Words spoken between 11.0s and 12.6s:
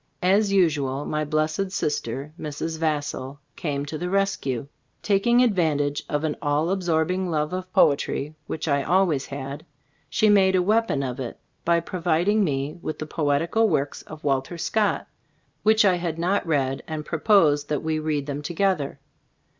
of it by providing